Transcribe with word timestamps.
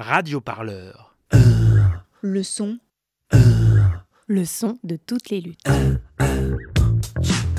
Radio 0.00 0.40
Parleur. 0.40 1.16
Le 2.20 2.44
son. 2.44 2.78
Le 4.28 4.44
son 4.44 4.78
de 4.84 4.94
toutes 4.94 5.28
les 5.30 5.40
luttes. 5.40 5.66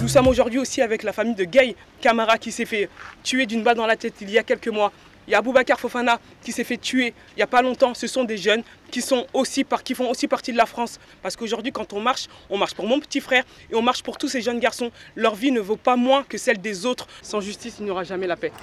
Nous 0.02 0.08
sommes 0.08 0.30
aujourd'hui 0.30 0.58
aussi 0.58 0.82
avec 0.82 1.04
la 1.04 1.12
famille 1.12 1.36
de 1.36 1.44
Gay 1.44 1.76
Camara 2.00 2.38
qui 2.38 2.54
s'est 2.54 2.64
fait 2.64 2.90
tuer 3.24 3.46
d'une 3.46 3.62
balle 3.62 3.76
dans 3.76 3.86
la 3.86 3.98
tête 3.98 4.14
il 4.22 4.32
y 4.32 4.38
a 4.38 4.44
quelques 4.44 4.70
mois. 4.70 4.94
Il 5.28 5.32
y 5.32 5.36
a 5.36 5.42
Boubacar 5.42 5.78
Fofana 5.82 6.18
qui 6.42 6.54
s'est 6.54 6.64
fait 6.64 6.78
tuer 6.78 7.14
il 7.32 7.36
n'y 7.36 7.44
a 7.44 7.48
pas 7.48 7.62
longtemps. 7.62 7.94
Ce 7.94 8.08
sont 8.08 8.24
des 8.24 8.38
jeunes 8.38 8.64
qui, 8.90 9.02
sont 9.02 9.28
aussi 9.34 9.66
qui 9.84 9.94
font 9.94 10.10
aussi 10.10 10.30
partie 10.30 10.54
de 10.54 10.58
la 10.58 10.66
France. 10.66 10.98
Parce 11.22 11.36
qu'aujourd'hui, 11.36 11.74
quand 11.74 11.92
on 11.92 12.00
marche, 12.00 12.28
on 12.50 12.58
marche 12.58 12.74
pour 12.74 12.88
mon 12.88 13.02
petit 13.02 13.20
frère 13.20 13.44
et 13.70 13.76
on 13.76 13.82
marche 13.82 14.02
pour 14.02 14.18
tous 14.18 14.30
ces 14.30 14.42
jeunes 14.42 14.62
garçons. 14.62 14.92
Leur 15.18 15.36
vie 15.36 15.52
ne 15.52 15.60
vaut 15.60 15.76
pas 15.76 15.98
moins 15.98 16.24
que 16.24 16.38
celle 16.38 16.62
des 16.62 16.86
autres. 16.86 17.06
Sans 17.22 17.42
justice, 17.42 17.76
il 17.80 17.86
n'y 17.86 17.92
aura 17.92 18.06
jamais 18.06 18.28
la 18.28 18.38
paix. 18.38 18.54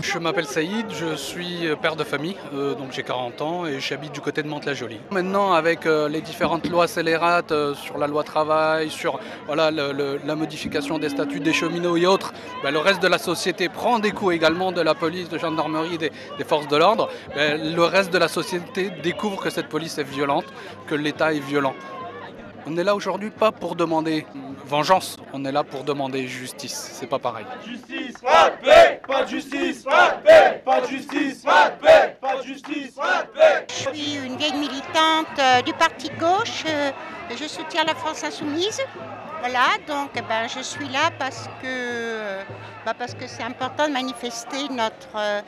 Je 0.00 0.18
m'appelle 0.18 0.46
Saïd, 0.46 0.86
je 0.90 1.16
suis 1.16 1.66
père 1.82 1.96
de 1.96 2.04
famille, 2.04 2.36
euh, 2.54 2.74
donc 2.74 2.92
j'ai 2.92 3.02
40 3.02 3.40
ans 3.42 3.66
et 3.66 3.80
j'habite 3.80 4.12
du 4.12 4.20
côté 4.20 4.42
de 4.42 4.48
Mantes-la-Jolie. 4.48 5.00
Maintenant, 5.10 5.54
avec 5.54 5.86
euh, 5.86 6.08
les 6.08 6.20
différentes 6.20 6.68
lois 6.68 6.86
scélérates 6.86 7.50
euh, 7.50 7.74
sur 7.74 7.98
la 7.98 8.06
loi 8.06 8.22
travail, 8.22 8.90
sur 8.90 9.18
voilà, 9.46 9.70
la 9.70 10.34
modification 10.36 10.98
des 10.98 11.08
statuts 11.08 11.40
des 11.40 11.52
cheminots 11.52 11.96
et 11.96 12.06
autres, 12.06 12.32
ben, 12.62 12.70
le 12.70 12.78
reste 12.78 13.02
de 13.02 13.08
la 13.08 13.18
société 13.18 13.68
prend 13.68 13.98
des 13.98 14.12
coups 14.12 14.34
également 14.34 14.70
de 14.70 14.80
la 14.82 14.94
police, 14.94 15.28
de 15.28 15.38
gendarmerie, 15.38 15.98
des, 15.98 16.12
des 16.38 16.44
forces 16.44 16.68
de 16.68 16.76
l'ordre. 16.76 17.08
Ben, 17.34 17.74
le 17.74 17.82
reste 17.82 18.12
de 18.12 18.18
la 18.18 18.28
société 18.28 18.90
découvre 19.02 19.42
que 19.42 19.50
cette 19.50 19.68
police 19.68 19.98
est 19.98 20.04
violente, 20.04 20.46
que 20.86 20.94
l'État 20.94 21.32
est 21.32 21.40
violent. 21.40 21.74
On 22.70 22.76
est 22.76 22.84
là 22.84 22.94
aujourd'hui 22.94 23.30
pas 23.30 23.50
pour 23.50 23.74
demander 23.76 24.26
vengeance, 24.66 25.16
on 25.32 25.42
est 25.46 25.52
là 25.52 25.64
pour 25.64 25.84
demander 25.84 26.28
justice. 26.28 26.90
C'est 26.92 27.06
pas 27.06 27.18
pareil. 27.18 27.46
Justice, 27.64 28.18
pas 28.20 28.50
de 28.50 28.56
paix, 28.62 29.00
pas 29.08 29.22
de 29.24 29.28
justice, 29.28 29.82
pas 29.84 30.10
de 30.10 30.22
paix, 30.22 30.62
pas 30.62 30.80
de 30.82 30.86
justice, 30.86 31.42
pas 31.42 31.70
de 31.70 31.80
paix, 31.80 32.16
pas 32.20 32.36
de 32.36 32.42
justice, 32.42 32.90
pas 32.90 33.22
de 33.22 33.28
paix. 33.38 33.66
Je 33.70 33.96
suis 33.98 34.16
une 34.16 34.36
vieille 34.36 34.52
militante 34.58 35.38
euh, 35.38 35.62
du 35.62 35.72
parti 35.72 36.10
de 36.10 36.16
gauche. 36.20 36.64
euh, 36.68 36.90
je 37.34 37.48
soutiens 37.48 37.84
la 37.84 37.94
France 37.94 38.22
insoumise. 38.22 38.82
Voilà, 39.40 39.68
donc 39.86 40.10
eh 40.16 40.20
ben, 40.20 40.46
je 40.54 40.60
suis 40.60 40.88
là 40.88 41.10
parce 41.18 41.48
que 41.62 42.40
parce 42.98 43.14
que 43.14 43.26
c'est 43.26 43.44
important 43.44 43.88
de 43.88 43.92
manifester 43.94 44.68
notre 44.68 45.08
euh, 45.16 45.40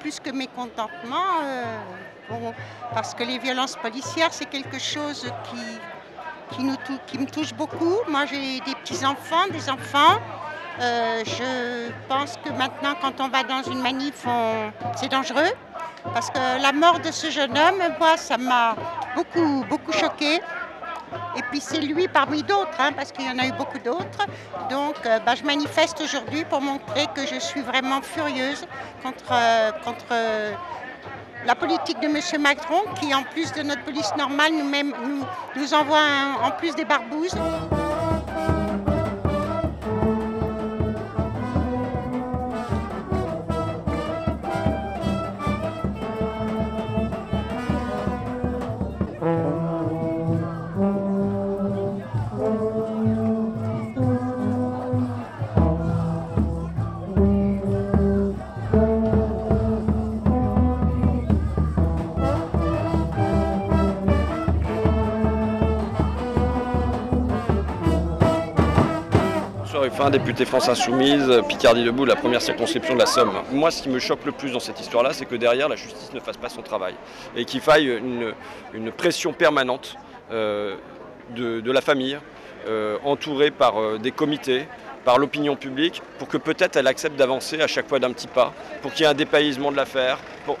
plus 0.00 0.20
que 0.20 0.28
mécontentement. 0.30 1.40
euh, 1.42 1.64
bon, 2.28 2.52
parce 2.92 3.14
que 3.14 3.22
les 3.24 3.38
violences 3.38 3.76
policières, 3.76 4.32
c'est 4.34 4.50
quelque 4.50 4.78
chose 4.78 5.22
qui 5.44 5.78
qui, 6.50 7.18
me 7.18 7.26
touche 7.26 7.54
beaucoup. 7.54 7.96
Moi, 8.08 8.26
j'ai 8.26 8.60
des 8.60 8.74
petits-enfants, 8.74 9.48
des 9.50 9.68
enfants. 9.70 10.18
Euh, 10.80 11.22
je 11.24 11.90
pense 12.08 12.38
que 12.44 12.50
maintenant, 12.50 12.94
quand 13.00 13.20
on 13.20 13.28
va 13.28 13.42
dans 13.42 13.62
une 13.62 13.80
manif, 13.80 14.26
c'est 14.96 15.08
dangereux. 15.08 15.52
Parce 16.14 16.30
que 16.30 16.62
la 16.62 16.72
mort 16.72 17.00
de 17.00 17.10
ce 17.10 17.30
jeune 17.30 17.56
homme, 17.56 17.82
moi, 17.98 18.16
ça 18.16 18.38
m'a 18.38 18.74
beaucoup, 19.14 19.64
beaucoup 19.68 19.92
choqué. 19.92 20.40
Et 21.36 21.42
puis 21.50 21.60
c'est 21.60 21.80
lui 21.80 22.08
parmi 22.08 22.42
d'autres, 22.42 22.78
hein, 22.78 22.92
parce 22.94 23.12
qu'il 23.12 23.24
y 23.24 23.30
en 23.30 23.38
a 23.38 23.46
eu 23.46 23.52
beaucoup 23.52 23.78
d'autres. 23.78 24.26
Donc 24.68 24.94
euh, 25.06 25.18
bah, 25.20 25.34
je 25.34 25.44
manifeste 25.44 26.00
aujourd'hui 26.00 26.44
pour 26.44 26.60
montrer 26.60 27.06
que 27.14 27.26
je 27.26 27.38
suis 27.38 27.60
vraiment 27.62 28.00
furieuse 28.00 28.64
contre, 29.02 29.32
euh, 29.32 29.72
contre 29.84 30.12
la 31.46 31.54
politique 31.54 32.00
de 32.00 32.06
M. 32.06 32.42
Macron, 32.42 32.82
qui 33.00 33.14
en 33.14 33.22
plus 33.22 33.52
de 33.52 33.62
notre 33.62 33.82
police 33.82 34.10
normale, 34.16 34.52
nous, 34.52 34.68
même, 34.68 34.92
nous, 35.06 35.24
nous 35.56 35.74
envoie 35.74 35.98
en 36.42 36.50
plus 36.52 36.74
des 36.74 36.84
barbouzes. 36.84 37.34
Ruffin, 70.10 70.18
député 70.18 70.44
France 70.44 70.68
Insoumise, 70.68 71.42
Picardie 71.48 71.84
debout, 71.84 72.04
la 72.04 72.16
première 72.16 72.42
circonscription 72.42 72.94
de 72.94 72.98
la 72.98 73.06
Somme. 73.06 73.32
Moi, 73.52 73.70
ce 73.70 73.82
qui 73.82 73.88
me 73.88 73.98
choque 73.98 74.24
le 74.24 74.32
plus 74.32 74.52
dans 74.52 74.60
cette 74.60 74.80
histoire-là, 74.80 75.12
c'est 75.12 75.24
que 75.24 75.36
derrière, 75.36 75.68
la 75.68 75.76
justice 75.76 76.12
ne 76.12 76.20
fasse 76.20 76.36
pas 76.36 76.48
son 76.48 76.62
travail 76.62 76.94
et 77.36 77.44
qu'il 77.44 77.60
faille 77.60 77.86
une, 77.86 78.92
pression 78.92 79.32
permanente 79.32 79.96
euh, 80.32 80.76
de, 81.34 81.70
la 81.70 81.80
famille, 81.80 82.18
euh, 82.66 82.98
entourée 83.04 83.50
par 83.50 83.80
euh, 83.80 83.98
des 83.98 84.10
comités, 84.10 84.66
par 85.04 85.18
l'opinion 85.18 85.56
publique, 85.56 86.02
pour 86.18 86.28
que 86.28 86.36
peut-être 86.36 86.76
elle 86.76 86.86
accepte 86.86 87.16
d'avancer 87.16 87.60
à 87.60 87.66
chaque 87.66 87.88
fois 87.88 87.98
d'un 87.98 88.12
petit 88.12 88.26
pas, 88.26 88.52
pour 88.82 88.92
qu'il 88.92 89.02
y 89.02 89.04
ait 89.04 89.10
un 89.10 89.14
dépaysement 89.14 89.72
de 89.72 89.76
l'affaire. 89.76 90.18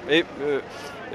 Et 0.08 0.24
euh, 0.42 0.60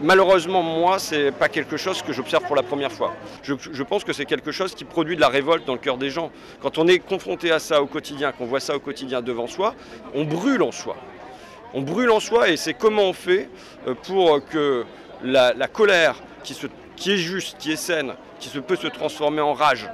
malheureusement, 0.01 0.61
moi, 0.61 0.99
c'est 0.99 1.31
pas 1.31 1.49
quelque 1.49 1.77
chose 1.77 2.01
que 2.01 2.13
j'observe 2.13 2.43
pour 2.43 2.55
la 2.55 2.63
première 2.63 2.91
fois. 2.91 3.13
Je, 3.43 3.83
pense 3.83 4.03
que 4.03 4.13
c'est 4.13 4.25
quelque 4.25 4.51
chose 4.51 4.75
qui 4.75 4.85
produit 4.85 5.15
de 5.15 5.21
la 5.21 5.29
révolte 5.29 5.65
dans 5.65 5.73
le 5.73 5.79
cœur 5.79 5.97
des 5.97 6.09
gens. 6.09 6.31
Quand 6.61 6.77
on 6.77 6.87
est 6.87 6.99
confronté 6.99 7.51
à 7.51 7.59
ça 7.59 7.81
au 7.81 7.87
quotidien, 7.87 8.31
qu'on 8.31 8.45
voit 8.45 8.59
ça 8.59 8.75
au 8.75 8.79
quotidien 8.79 9.21
devant 9.21 9.47
soi, 9.47 9.75
on 10.13 10.23
brûle 10.23 10.63
en 10.63 10.71
soi. 10.71 10.95
On 11.73 11.81
brûle 11.81 12.11
en 12.11 12.19
soi 12.19 12.49
et 12.49 12.57
c'est 12.57 12.73
comment 12.73 13.03
on 13.03 13.13
fait 13.13 13.49
euh, 13.87 13.93
pour 13.93 14.45
que 14.45 14.85
la, 15.23 15.53
colère 15.67 16.15
qui, 16.43 16.57
qui 16.95 17.13
est 17.13 17.17
juste, 17.17 17.57
qui 17.57 17.71
est 17.71 17.77
saine, 17.77 18.13
qui 18.39 18.49
se 18.49 18.59
peut 18.59 18.75
se 18.75 18.87
transformer 18.87 19.41
en 19.41 19.53
rage 19.53 19.89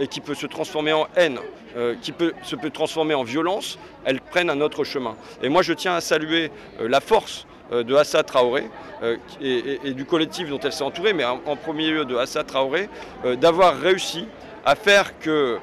et 0.00 0.06
qui 0.06 0.20
peut 0.20 0.34
se 0.34 0.46
transformer 0.46 0.92
en 0.92 1.06
haine, 1.16 1.38
euh, 1.76 1.94
qui 2.00 2.12
peut, 2.12 2.32
se 2.42 2.56
peut 2.56 2.70
transformer 2.70 3.14
en 3.14 3.22
violence, 3.22 3.78
elle 4.04 4.20
prenne 4.20 4.48
un 4.48 4.60
autre 4.60 4.84
chemin. 4.84 5.16
Et 5.42 5.48
moi 5.48 5.62
je 5.62 5.72
tiens 5.74 5.94
à 5.94 6.00
saluer 6.00 6.50
euh, 6.80 6.88
la 6.88 7.00
force 7.00 7.46
euh, 7.72 7.82
de 7.82 7.94
Assa 7.94 8.22
Traoré 8.22 8.64
euh, 9.02 9.16
et, 9.40 9.92
du 9.92 10.04
collectif 10.04 10.48
dont 10.48 10.60
elle 10.60 10.72
s'est 10.72 10.84
entourée, 10.84 11.12
mais 11.12 11.24
en, 11.24 11.56
premier 11.56 11.90
lieu 11.90 12.04
de 12.04 12.16
Assa 12.16 12.44
Traoré, 12.44 12.88
euh, 13.24 13.36
d'avoir 13.36 13.78
réussi 13.78 14.26
à 14.64 14.74
faire 14.74 15.18
que 15.18 15.58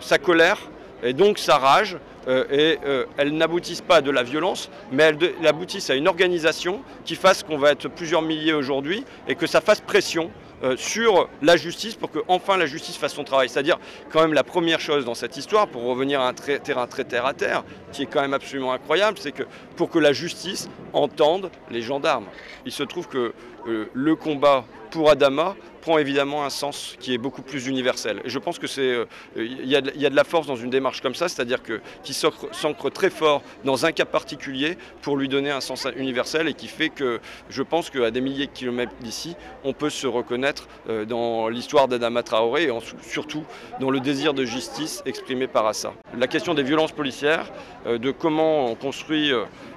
sa 0.00 0.18
colère 0.18 0.58
et 1.02 1.12
donc 1.12 1.38
sa 1.38 1.58
rage, 1.58 1.96
euh, 2.28 2.44
et, 2.50 2.78
euh, 2.84 3.04
elle 3.16 3.36
n'aboutisse 3.36 3.80
pas 3.80 3.96
à 3.96 4.00
de 4.00 4.10
la 4.10 4.22
violence, 4.22 4.70
mais 4.92 5.02
elle, 5.04 5.18
de- 5.18 5.32
elle 5.40 5.46
aboutisse 5.46 5.90
à 5.90 5.94
une 5.94 6.08
organisation 6.08 6.80
qui 7.04 7.16
fasse 7.16 7.42
qu'on 7.42 7.58
va 7.58 7.72
être 7.72 7.88
plusieurs 7.88 8.22
milliers 8.22 8.52
aujourd'hui 8.52 9.04
et 9.28 9.34
que 9.34 9.46
ça 9.46 9.60
fasse 9.60 9.80
pression 9.80 10.30
euh, 10.62 10.76
sur 10.76 11.28
la 11.42 11.56
justice 11.56 11.94
pour 11.94 12.10
que 12.10 12.20
enfin 12.28 12.56
la 12.56 12.66
justice 12.66 12.96
fasse 12.96 13.14
son 13.14 13.24
travail. 13.24 13.48
C'est-à-dire 13.48 13.78
quand 14.10 14.20
même 14.20 14.32
la 14.32 14.44
première 14.44 14.80
chose 14.80 15.04
dans 15.04 15.14
cette 15.14 15.36
histoire, 15.36 15.68
pour 15.68 15.82
revenir 15.82 16.20
à 16.20 16.28
un 16.28 16.34
terrain 16.34 16.86
très 16.86 17.04
terre 17.04 17.26
à 17.26 17.34
terre, 17.34 17.64
qui 17.92 18.02
est 18.02 18.06
quand 18.06 18.20
même 18.20 18.34
absolument 18.34 18.72
incroyable, 18.72 19.18
c'est 19.18 19.32
que 19.32 19.44
pour 19.76 19.90
que 19.90 19.98
la 19.98 20.12
justice 20.12 20.68
entende 20.92 21.50
les 21.70 21.82
gendarmes. 21.82 22.26
Il 22.64 22.72
se 22.72 22.82
trouve 22.82 23.08
que 23.08 23.32
euh, 23.66 23.86
le 23.92 24.16
combat 24.16 24.64
pour 24.90 25.10
Adama 25.10 25.56
prend 25.82 25.98
évidemment 25.98 26.44
un 26.44 26.50
sens 26.50 26.96
qui 27.00 27.12
est 27.12 27.18
beaucoup 27.18 27.42
plus 27.42 27.66
universel. 27.66 28.22
Et 28.24 28.30
je 28.30 28.38
pense 28.38 28.58
que 28.58 28.66
c'est 28.66 28.80
euh, 28.80 29.04
il 29.36 29.66
y, 29.68 29.76
a 29.76 29.80
de- 29.82 30.16
la 30.16 30.24
force 30.24 30.46
dans 30.46 30.56
une 30.56 30.70
démarche 30.70 31.02
comme 31.02 31.14
ça, 31.14 31.28
c'est-à-dire 31.28 31.62
que 31.62 31.80
qui 32.02 32.14
s'ancre 32.14 32.90
très 32.90 33.10
fort 33.10 33.42
dans 33.64 33.84
un 33.84 33.92
cas 33.92 34.04
particulier 34.06 34.78
pour 35.02 35.16
lui 35.16 35.28
donner 35.28 35.50
un 35.50 35.60
sens 35.60 35.86
universel 35.96 36.48
et 36.48 36.54
qui 36.54 36.68
fait 36.68 36.88
que 36.88 37.20
je 37.50 37.62
pense 37.62 37.90
qu'à 37.90 38.10
des 38.10 38.20
milliers 38.22 38.46
de 38.46 38.52
kilomètres 38.52 38.92
d'ici, 39.00 39.36
on 39.64 39.72
peut 39.74 39.90
se 39.90 40.06
reconnaître 40.06 40.68
euh, 40.88 41.04
dans 41.04 41.48
l'histoire 41.48 41.88
d'Adama 41.88 42.22
Traoré 42.22 42.64
et 42.64 42.70
surtout 43.02 43.44
dans 43.80 43.90
le 43.90 44.00
désir 44.00 44.32
de 44.32 44.44
justice 44.44 45.02
exprimé 45.04 45.46
par 45.48 45.66
Assa. 45.66 45.92
La 46.16 46.28
question 46.28 46.54
des 46.54 46.62
violences 46.62 46.92
policières, 46.92 47.50
euh, 47.86 47.98
de 47.98 48.10
comment 48.12 48.66
on 48.66 48.74
construit 48.76 49.32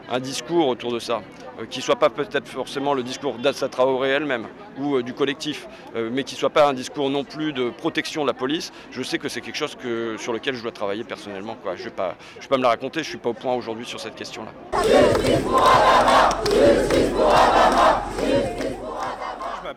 un 0.10 0.20
discours 0.20 0.68
autour 0.68 0.92
de 0.92 1.00
ça, 1.00 1.22
euh, 1.60 1.66
qui 1.66 1.80
ne 1.80 1.84
soit 1.84 1.96
pas 1.96 2.10
peut-être 2.10 2.48
forcément 2.48 2.94
le 2.94 3.04
discours 3.04 3.36
d'Assa 3.36 3.70
Traoré 3.70 4.10
elle-même 4.10 4.48
ou 4.78 4.96
euh, 4.96 5.04
du 5.04 5.14
collectif, 5.14 5.68
euh, 5.96 6.10
mais 6.12 6.24
qui 6.24 6.36
ne 6.36 6.40
soit 6.40 6.50
pas 6.50 6.68
un 6.68 6.74
discours 6.74 7.10
non 7.10 7.24
plus 7.24 7.54
de 7.54 7.70
protection 7.70 8.24
de 8.24 8.28
la 8.28 8.34
police, 8.34 8.72
je 8.92 9.02
sais 9.04 9.18
que 9.18 9.30
c'est 9.30 9.42
quelque 9.42 9.58
chose 9.58 9.76
que, 9.76 10.18
sur 10.18 10.34
lequel 10.34 10.56
je 10.56 10.62
dois 10.62 10.72
travailler 10.72 11.04
personnellement. 11.04 11.58
Je 11.64 11.70
ne 11.70 11.76
vais, 11.76 11.84
vais 11.84 11.92
pas 11.92 12.58
me 12.58 12.64
la 12.64 12.70
raconter, 12.70 13.02
je 13.02 13.08
ne 13.08 13.10
suis 13.10 13.18
pas 13.18 13.30
au 13.30 13.34
point 13.34 13.54
aujourd'hui 13.54 13.86
sur 13.86 14.00
cette 14.00 14.16
question-là. 14.16 14.52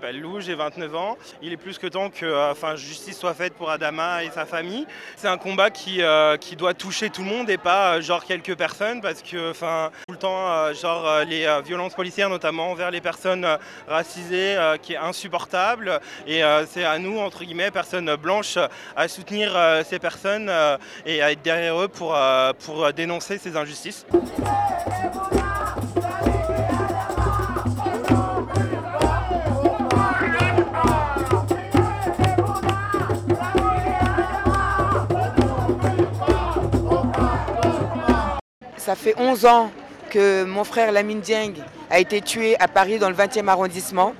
M'appelle 0.00 0.20
Lou, 0.20 0.40
j'ai 0.40 0.54
29 0.54 0.94
ans. 0.94 1.18
Il 1.42 1.52
est 1.52 1.56
plus 1.56 1.76
que 1.76 1.88
temps 1.88 2.08
que 2.08 2.24
euh, 2.24 2.52
enfin, 2.52 2.76
justice 2.76 3.18
soit 3.18 3.34
faite 3.34 3.54
pour 3.54 3.68
Adama 3.68 4.22
et 4.22 4.30
sa 4.30 4.46
famille. 4.46 4.86
C'est 5.16 5.26
un 5.26 5.38
combat 5.38 5.70
qui, 5.70 6.02
euh, 6.02 6.36
qui 6.36 6.54
doit 6.54 6.72
toucher 6.72 7.10
tout 7.10 7.22
le 7.22 7.26
monde 7.26 7.50
et 7.50 7.58
pas 7.58 7.96
euh, 7.96 8.00
genre 8.00 8.24
quelques 8.24 8.56
personnes 8.56 9.00
parce 9.00 9.22
que 9.22 9.50
enfin, 9.50 9.90
tout 10.06 10.12
le 10.12 10.18
temps, 10.18 10.72
genre 10.72 11.24
les 11.24 11.48
violences 11.64 11.94
policières 11.94 12.30
notamment 12.30 12.70
envers 12.70 12.92
les 12.92 13.00
personnes 13.00 13.44
racisées 13.88 14.56
qui 14.82 14.92
est 14.92 14.98
insupportable. 14.98 15.98
Et 16.28 16.42
c'est 16.68 16.84
à 16.84 16.98
nous, 16.98 17.18
entre 17.18 17.42
guillemets, 17.42 17.72
personnes 17.72 18.14
blanches, 18.14 18.58
à 18.94 19.08
soutenir 19.08 19.58
ces 19.84 19.98
personnes 19.98 20.50
et 21.06 21.22
à 21.22 21.32
être 21.32 21.42
derrière 21.42 21.80
eux 21.80 21.88
pour, 21.88 22.16
pour 22.64 22.92
dénoncer 22.92 23.38
ces 23.38 23.56
injustices. 23.56 24.06
Ça 38.88 38.94
fait 38.94 39.14
11 39.19 39.44
ans 39.44 39.70
que 40.08 40.44
mon 40.44 40.64
frère 40.64 40.93
Lamine 40.93 41.20
Dieng 41.20 41.52
a 41.90 41.99
été 41.99 42.23
tué 42.23 42.58
à 42.58 42.69
Paris 42.69 42.99
dans 42.99 43.11
le 43.11 43.14
20e 43.14 43.46
arrondissement. 43.46 44.14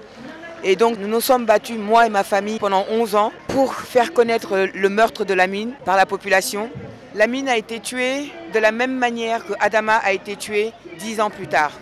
Et 0.63 0.77
donc 0.77 0.99
nous 0.99 1.09
nous 1.09 1.23
sommes 1.23 1.47
battus, 1.47 1.79
moi 1.79 2.07
et 2.07 2.11
ma 2.11 2.23
famille, 2.23 2.59
pendant 2.59 2.85
11 2.91 3.15
ans 3.15 3.33
pour 3.47 3.73
faire 3.75 4.13
connaître 4.13 4.69
le 4.75 4.89
meurtre 4.91 5.25
de 5.25 5.33
Lamine 5.33 5.73
par 5.87 5.97
la 5.97 6.05
population. 6.05 6.69
Lamine 7.15 7.49
a 7.49 7.57
été 7.57 7.81
tué 7.81 8.31
de 8.53 8.59
la 8.59 8.71
même 8.71 8.95
manière 8.95 9.47
que 9.47 9.55
Adama 9.59 9.97
a 9.97 10.13
été 10.13 10.37
tué 10.37 10.73
10 10.99 11.23
ans 11.23 11.31
plus 11.31 11.47
tard. 11.47 11.73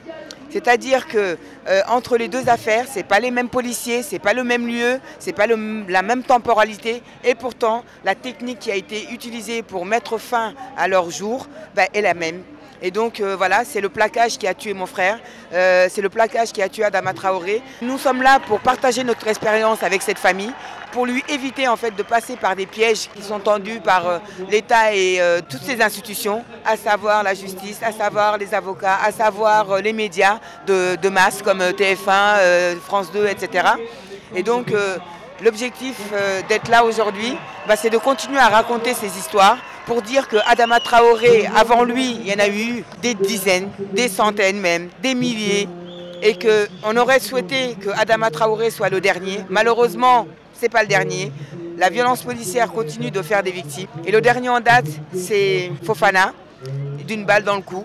C'est-à-dire 0.50 1.08
que 1.08 1.36
euh, 1.66 1.80
entre 1.88 2.16
les 2.16 2.28
deux 2.28 2.48
affaires, 2.48 2.86
ce 2.86 2.98
n'est 3.00 3.04
pas 3.04 3.18
les 3.18 3.32
mêmes 3.32 3.48
policiers, 3.48 4.04
ce 4.04 4.12
n'est 4.12 4.20
pas 4.20 4.32
le 4.32 4.44
même 4.44 4.68
lieu, 4.68 5.00
ce 5.18 5.26
n'est 5.26 5.32
pas 5.32 5.48
la 5.48 6.02
même 6.02 6.22
temporalité, 6.22 7.02
et 7.24 7.34
pourtant 7.34 7.82
la 8.04 8.14
technique 8.14 8.60
qui 8.60 8.70
a 8.70 8.76
été 8.76 9.08
utilisée 9.10 9.62
pour 9.64 9.84
mettre 9.86 10.18
fin 10.18 10.54
à 10.76 10.86
leur 10.86 11.10
jour 11.10 11.48
ben, 11.74 11.88
est 11.92 12.00
la 12.00 12.14
même. 12.14 12.42
Et 12.82 12.90
donc 12.90 13.20
euh, 13.20 13.36
voilà, 13.36 13.64
c'est 13.64 13.80
le 13.80 13.88
plaquage 13.88 14.38
qui 14.38 14.46
a 14.46 14.54
tué 14.54 14.74
mon 14.74 14.86
frère, 14.86 15.18
euh, 15.52 15.88
c'est 15.90 16.02
le 16.02 16.08
plaquage 16.08 16.52
qui 16.52 16.62
a 16.62 16.68
tué 16.68 16.84
Adama 16.84 17.14
Traoré. 17.14 17.62
Nous 17.82 17.98
sommes 17.98 18.22
là 18.22 18.38
pour 18.40 18.60
partager 18.60 19.02
notre 19.04 19.26
expérience 19.28 19.82
avec 19.82 20.02
cette 20.02 20.18
famille, 20.18 20.52
pour 20.92 21.06
lui 21.06 21.24
éviter 21.28 21.68
en 21.68 21.76
fait 21.76 21.92
de 21.92 22.02
passer 22.02 22.36
par 22.36 22.54
des 22.54 22.66
pièges 22.66 23.08
qui 23.14 23.22
sont 23.22 23.38
tendus 23.38 23.80
par 23.80 24.06
euh, 24.06 24.18
l'État 24.50 24.94
et 24.94 25.20
toutes 25.48 25.62
ses 25.62 25.80
institutions, 25.80 26.44
à 26.64 26.76
savoir 26.76 27.22
la 27.22 27.34
justice, 27.34 27.80
à 27.82 27.92
savoir 27.92 28.38
les 28.38 28.54
avocats, 28.54 28.98
à 29.02 29.10
savoir 29.12 29.80
les 29.80 29.92
médias 29.92 30.38
de, 30.66 31.08
masse 31.08 31.42
comme 31.42 31.60
TF1, 31.60 32.76
France 32.80 33.10
2, 33.12 33.26
etc. 33.26 33.68
Et 34.34 34.42
donc 34.42 34.72
l'objectif 35.42 35.96
d'être 36.48 36.68
là 36.68 36.84
aujourd'hui, 36.84 37.36
bah, 37.66 37.76
c'est 37.76 37.90
de 37.90 37.98
continuer 37.98 38.38
à 38.38 38.48
raconter 38.48 38.94
ces 38.94 39.18
histoires 39.18 39.58
pour 39.86 40.02
dire 40.02 40.28
que 40.28 40.36
Adama 40.46 40.80
Traoré, 40.80 41.48
avant 41.54 41.84
lui, 41.84 42.18
il 42.20 42.28
y 42.28 42.34
en 42.34 42.40
a 42.40 42.48
eu 42.48 42.84
des 43.00 43.14
dizaines, 43.14 43.70
des 43.92 44.08
centaines 44.08 44.60
même, 44.60 44.88
des 45.00 45.14
milliers, 45.14 45.68
et 46.22 46.36
qu'on 46.36 46.96
aurait 46.96 47.20
souhaité 47.20 47.76
que 47.80 47.90
Adama 47.90 48.30
Traoré 48.30 48.70
soit 48.70 48.88
le 48.88 49.00
dernier. 49.00 49.38
Malheureusement, 49.48 50.26
ce 50.54 50.62
n'est 50.62 50.68
pas 50.68 50.82
le 50.82 50.88
dernier. 50.88 51.32
La 51.78 51.88
violence 51.88 52.22
policière 52.22 52.72
continue 52.72 53.10
de 53.10 53.22
faire 53.22 53.42
des 53.42 53.52
victimes. 53.52 53.86
Et 54.04 54.10
le 54.10 54.20
dernier 54.20 54.48
en 54.48 54.60
date, 54.60 54.86
c'est 55.14 55.70
Fofana, 55.84 56.32
d'une 57.06 57.24
balle 57.24 57.44
dans 57.44 57.56
le 57.56 57.62
cou. 57.62 57.84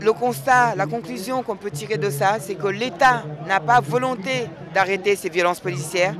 Le 0.00 0.12
constat, 0.12 0.74
la 0.76 0.86
conclusion 0.86 1.42
qu'on 1.42 1.56
peut 1.56 1.70
tirer 1.70 1.96
de 1.96 2.10
ça, 2.10 2.36
c'est 2.40 2.54
que 2.56 2.66
l'État 2.66 3.24
n'a 3.46 3.58
pas 3.58 3.80
volonté 3.80 4.48
d'arrêter 4.74 5.16
ces 5.16 5.28
violences 5.28 5.60
policières. 5.60 6.14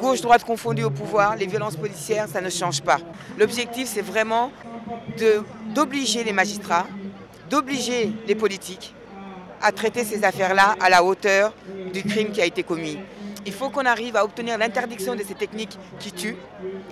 Gauche-droite 0.00 0.44
confondues 0.44 0.84
au 0.84 0.90
pouvoir, 0.90 1.36
les 1.36 1.46
violences 1.46 1.76
policières, 1.76 2.26
ça 2.28 2.40
ne 2.40 2.50
change 2.50 2.82
pas. 2.82 2.98
L'objectif, 3.38 3.86
c'est 3.86 4.02
vraiment 4.02 4.50
d'obliger 5.74 6.24
les 6.24 6.32
magistrats, 6.32 6.86
d'obliger 7.50 8.12
les 8.26 8.34
politiques 8.34 8.94
à 9.60 9.70
traiter 9.70 10.04
ces 10.04 10.24
affaires-là 10.24 10.76
à 10.80 10.90
la 10.90 11.04
hauteur 11.04 11.54
du 11.92 12.02
crime 12.02 12.32
qui 12.32 12.40
a 12.40 12.44
été 12.44 12.62
commis. 12.62 12.98
Il 13.44 13.52
faut 13.52 13.70
qu'on 13.70 13.86
arrive 13.86 14.16
à 14.16 14.24
obtenir 14.24 14.56
l'interdiction 14.56 15.16
de 15.16 15.22
ces 15.24 15.34
techniques 15.34 15.76
qui 15.98 16.12
tuent, 16.12 16.36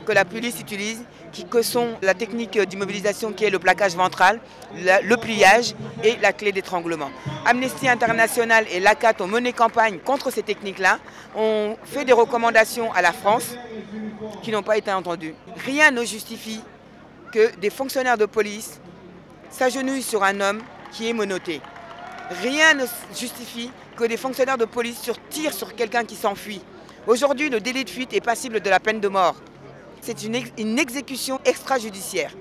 que 0.04 0.12
la 0.12 0.24
police 0.24 0.60
utilise, 0.60 1.04
qui, 1.32 1.44
que 1.44 1.62
sont 1.62 1.90
la 2.02 2.14
technique 2.14 2.58
d'immobilisation 2.58 3.32
qui 3.32 3.44
est 3.44 3.50
le 3.50 3.60
plaquage 3.60 3.94
ventral, 3.94 4.40
le 4.74 5.16
pliage 5.16 5.74
et 6.02 6.16
la 6.20 6.32
clé 6.32 6.50
d'étranglement. 6.50 7.10
Amnesty 7.46 7.88
International 7.88 8.64
et 8.72 8.80
l'ACAT 8.80 9.14
ont 9.20 9.28
mené 9.28 9.52
campagne 9.52 9.98
contre 9.98 10.30
ces 10.32 10.42
techniques-là, 10.42 10.98
ont 11.36 11.76
fait 11.84 12.04
des 12.04 12.12
recommandations 12.12 12.92
à 12.92 13.02
la 13.02 13.12
France 13.12 13.54
qui 14.42 14.50
n'ont 14.50 14.64
pas 14.64 14.76
été 14.76 14.92
entendues. 14.92 15.34
Rien 15.64 15.92
ne 15.92 16.04
justifie 16.04 16.60
que 17.30 17.54
des 17.56 17.70
fonctionnaires 17.70 18.18
de 18.18 18.26
police 18.26 18.80
s'agenouillent 19.50 20.02
sur 20.02 20.22
un 20.22 20.40
homme 20.40 20.62
qui 20.92 21.08
est 21.08 21.12
monoté. 21.12 21.60
Rien 22.42 22.74
ne 22.74 22.84
justifie 23.16 23.70
que 23.96 24.04
des 24.04 24.16
fonctionnaires 24.16 24.58
de 24.58 24.64
police 24.64 25.10
tirent 25.30 25.52
sur 25.52 25.74
quelqu'un 25.74 26.04
qui 26.04 26.16
s'enfuit. 26.16 26.62
Aujourd'hui, 27.06 27.48
le 27.48 27.60
délit 27.60 27.84
de 27.84 27.90
fuite 27.90 28.12
est 28.12 28.20
passible 28.20 28.60
de 28.60 28.70
la 28.70 28.78
peine 28.78 29.00
de 29.00 29.08
mort. 29.08 29.36
C'est 30.00 30.22
une, 30.22 30.40
une, 30.58 30.78
exécution 30.78 31.40
extrajudiciaire. 31.44 32.32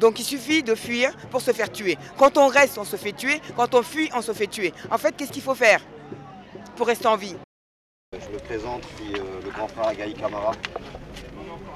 Donc 0.00 0.18
il 0.18 0.24
suffit 0.24 0.62
de 0.62 0.74
fuir 0.74 1.14
pour 1.30 1.40
se 1.40 1.52
faire 1.52 1.70
tuer. 1.70 1.98
Quand 2.16 2.38
on 2.38 2.48
reste, 2.48 2.78
on 2.78 2.84
se 2.84 2.96
fait 2.96 3.12
tuer. 3.12 3.40
Quand 3.56 3.74
on 3.74 3.82
fuit, 3.82 4.10
on 4.14 4.22
se 4.22 4.32
fait 4.32 4.46
tuer. 4.46 4.72
En 4.90 4.98
fait, 4.98 5.14
qu'est-ce 5.16 5.32
qu'il 5.32 5.42
faut 5.42 5.54
faire 5.54 5.80
pour 6.76 6.86
rester 6.86 7.06
en 7.06 7.16
vie? 7.16 7.36
Je 8.12 8.28
me 8.34 8.38
présente, 8.38 8.82
je 8.98 9.04
suis 9.04 9.14
euh, 9.14 9.24
le 9.44 9.50
grand 9.50 9.68
frère 9.68 9.88
Agaï 9.88 10.14
Camara, 10.14 10.52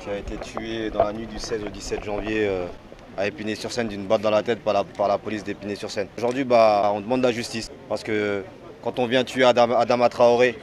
qui 0.05 0.11
a 0.11 0.19
été 0.19 0.37
tué 0.37 0.91
dans 0.91 1.03
la 1.03 1.12
nuit 1.12 1.27
du 1.27 1.39
16 1.39 1.65
au 1.65 1.71
17 1.71 2.05
janvier 2.05 2.47
euh, 2.47 2.67
à 3.17 3.27
Épinay-sur-Seine 3.27 3.89
d'une 3.89 4.05
balle 4.05 4.21
dans 4.21 4.31
la 4.31 4.43
tête 4.43 4.61
par 4.61 4.75
la, 4.75 4.85
par 4.85 5.09
la 5.09 5.17
police 5.17 5.45
d'Épinay-sur-Seine. 5.45 6.09
Aujourd'hui, 6.19 6.45
bah, 6.45 6.93
on 6.95 7.01
demande 7.01 7.23
la 7.23 7.33
justice 7.33 7.71
parce 7.89 8.03
que 8.03 8.45
quand 8.83 8.99
on 8.99 9.06
vient 9.06 9.25
tuer 9.25 9.45
Adam, 9.45 9.71
Adama 9.73 10.11
Traoré, 10.11 10.59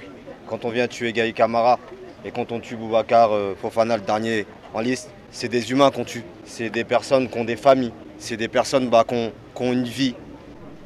quand 0.48 0.64
on 0.64 0.70
vient 0.70 0.88
tuer 0.88 1.12
Gaï 1.12 1.34
Camara 1.34 1.80
et 2.24 2.30
quand 2.30 2.52
on 2.52 2.60
tue 2.60 2.76
Boubacar 2.76 3.32
euh, 3.32 3.56
Fofana, 3.60 3.98
le 3.98 4.04
dernier 4.04 4.46
en 4.76 4.82
liste, 4.82 5.10
c'est 5.32 5.50
des 5.50 5.72
humains 5.72 5.90
qu'on 5.90 6.06
tue. 6.06 6.24
C'est 6.46 6.70
des 6.70 6.84
personnes 6.84 7.28
qui 7.28 7.40
ont 7.40 7.46
des 7.46 7.56
familles. 7.56 7.94
C'est 8.20 8.38
des 8.38 8.48
personnes 8.48 8.90
bah, 8.90 9.06
qui, 9.08 9.16
ont, 9.16 9.74
une 9.74 9.86
vie. 9.86 10.14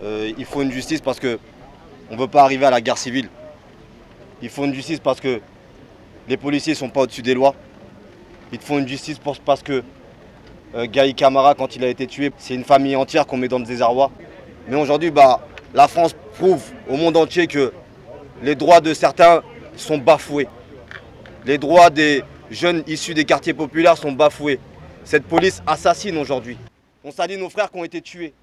Euh, 0.02 0.32
il 0.38 0.46
faut 0.46 0.62
une 0.62 0.72
justice 0.72 1.02
parce 1.02 1.20
qu'on 1.20 1.38
ne 2.12 2.18
veut 2.18 2.28
pas 2.28 2.44
arriver 2.44 2.66
à 2.66 2.72
la 2.72 2.80
guerre 2.80 2.98
civile. 2.98 3.28
Il 4.42 4.50
faut 4.50 4.64
une 4.64 4.74
justice 4.74 5.00
parce 5.00 5.20
que 5.20 5.42
les 6.30 6.38
policiers 6.38 6.74
ne 6.74 6.78
sont 6.78 6.90
pas 6.90 7.02
au-dessus 7.02 7.22
des 7.22 7.34
lois. 7.34 7.54
Il 8.52 8.60
faut 8.60 8.78
une 8.78 8.88
justice 8.88 9.20
parce 9.44 9.64
que 9.64 9.84
euh, 10.76 10.88
Gaï 10.88 11.14
quand 11.14 11.76
il 11.76 11.84
a 11.84 11.88
été 11.88 12.08
tué, 12.08 12.32
c'est 12.38 12.54
une 12.54 12.64
famille 12.64 12.96
entière 12.96 13.26
qu'on 13.26 13.38
met 13.38 13.48
dans 13.48 13.60
le 13.60 13.66
désarroi. 13.66 14.12
Mais 14.68 14.76
aujourd'hui, 14.76 15.12
bah, 15.12 15.48
la 15.74 15.88
France 15.88 16.16
prouve 16.34 16.64
au 16.90 16.98
monde 16.98 17.18
entier 17.18 17.48
que 17.48 17.74
les 18.42 18.56
droits 18.56 18.82
de 18.82 18.94
certains 18.94 19.42
sont 19.76 19.98
bafoués. 19.98 20.48
Les 21.46 21.58
droits 21.58 21.90
des 21.90 22.24
jeunes 22.50 22.84
issus 22.88 23.14
des 23.14 23.26
quartiers 23.26 23.54
populaires 23.54 23.98
sont 23.98 24.12
bafoués. 24.12 24.60
Cette 25.04 25.26
police 25.26 25.62
assassine 25.68 26.18
aujourd'hui. 26.18 26.58
On 27.04 27.12
salit 27.12 27.38
nos 27.38 27.50
frères 27.50 27.70
qui 27.72 27.78
ont 27.78 27.84
été 27.84 28.02
tués. 28.02 28.34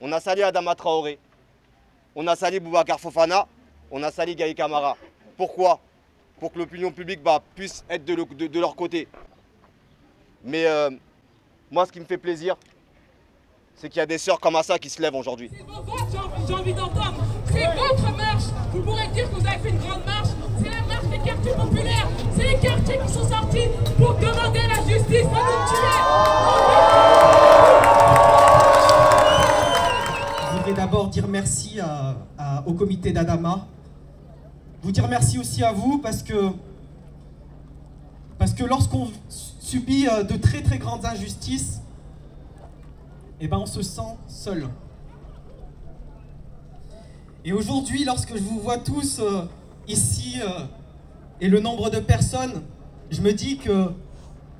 On 0.00 0.12
a 0.12 0.20
sali 0.20 0.42
Adama 0.42 0.74
Traoré. 0.74 1.18
On 2.14 2.26
a 2.26 2.36
sali 2.36 2.60
Boubacar 2.60 3.00
Fofana. 3.00 3.46
On 3.90 4.02
a 4.02 4.10
sali 4.10 4.36
Gaï 4.36 4.54
Camara. 4.54 4.96
Pourquoi? 5.36 5.80
Pour 6.38 6.52
que 6.52 6.58
l'opinion 6.58 6.90
publique 6.90 7.22
bah, 7.22 7.42
puisse 7.54 7.84
être 7.88 8.04
de, 8.04 8.60
leur 8.60 8.76
côté. 8.76 9.08
Mais 10.44 10.66
euh, 10.66 10.90
moi, 11.70 11.86
ce 11.86 11.92
qui 11.92 11.98
me 12.00 12.04
fait 12.04 12.18
plaisir, 12.18 12.54
c'est 13.76 13.88
qu'il 13.88 13.98
y 13.98 14.02
a 14.02 14.06
des 14.06 14.18
sœurs 14.18 14.38
comme 14.38 14.60
ça 14.62 14.78
qui 14.78 14.90
se 14.90 15.00
lèvent 15.00 15.14
aujourd'hui. 15.14 15.50
C'est 15.50 15.62
vos 15.62 15.82
votes, 15.82 16.46
j'ai 16.46 16.54
envie 16.54 16.74
d'entendre. 16.74 17.24
C'est 17.50 17.64
votre 17.64 18.16
marche. 18.16 18.44
Vous 18.72 18.82
pourrez 18.82 19.08
dire 19.08 19.30
que 19.30 19.36
vous 19.36 19.46
avez 19.46 19.58
fait 19.58 19.70
une 19.70 19.78
grande 19.78 20.04
marche. 20.04 20.28
C'est 20.62 20.68
la 20.68 20.82
marche 20.82 21.06
des 21.06 21.18
quartiers 21.18 21.52
populaires. 21.54 22.08
C'est 22.36 22.42
les 22.42 22.58
quartiers 22.58 22.98
qui 22.98 23.12
sont 23.12 23.26
sortis 23.26 23.68
pour 23.96 24.14
demander 24.16 24.60
la 24.68 24.82
justice 24.86 25.24
à 25.24 25.40
nous 25.40 25.68
tuer. 25.70 25.94
Je 30.50 30.56
voudrais 30.58 30.74
d'abord 30.74 31.08
dire 31.08 31.26
merci 31.26 31.80
au 32.66 32.74
comité 32.74 33.12
d'Adama. 33.12 33.66
Vous 34.82 34.92
dire 34.92 35.08
merci 35.08 35.38
aussi 35.38 35.64
à 35.64 35.72
vous 35.72 35.98
parce 35.98 36.22
que, 36.22 36.50
parce 38.38 38.52
que 38.52 38.64
lorsqu'on 38.64 39.08
euh, 39.76 40.22
de 40.22 40.36
très 40.36 40.62
très 40.62 40.78
grandes 40.78 41.04
injustices, 41.04 41.80
eh 43.40 43.48
ben 43.48 43.58
on 43.58 43.66
se 43.66 43.82
sent 43.82 44.16
seul. 44.28 44.68
Et 47.44 47.52
aujourd'hui, 47.52 48.04
lorsque 48.04 48.36
je 48.36 48.42
vous 48.42 48.60
vois 48.60 48.78
tous 48.78 49.18
euh, 49.20 49.46
ici 49.88 50.40
euh, 50.40 50.64
et 51.40 51.48
le 51.48 51.60
nombre 51.60 51.90
de 51.90 51.98
personnes, 51.98 52.62
je 53.10 53.20
me 53.20 53.32
dis 53.32 53.58
que 53.58 53.90